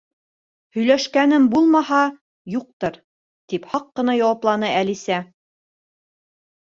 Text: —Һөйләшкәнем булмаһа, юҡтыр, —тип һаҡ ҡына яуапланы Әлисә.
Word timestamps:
—Һөйләшкәнем 0.77 1.43
булмаһа, 1.55 1.99
юҡтыр, 2.55 2.97
—тип 3.53 3.69
һаҡ 3.75 3.87
ҡына 4.01 4.17
яуапланы 4.21 4.73
Әлисә. 4.83 5.25